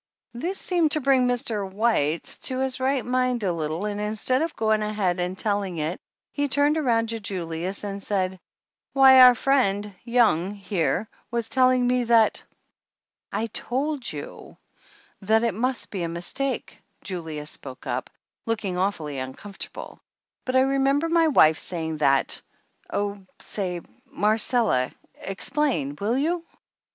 [0.33, 1.71] This seemed to bring Mr.
[1.71, 6.01] White to his right mind a little and instead of going ahead and telling it
[6.31, 8.39] he turned around to Julius and said:
[8.93, 12.43] "Why our friend, Young, here, was telling me that"
[13.31, 14.57] "I t old you
[15.21, 18.09] that it must be a mistake," Julius spoke up,
[18.47, 19.99] looking awfully uncomfortable,
[20.45, 22.41] "but I remember my wife saying that
[22.91, 24.89] oh, say, Mar cella,
[25.19, 26.43] explain will you?"